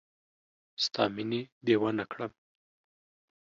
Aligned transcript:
ستا 0.83 1.03
مینې 1.15 1.41
دیوانه 1.65 2.05
کړم 2.11 2.31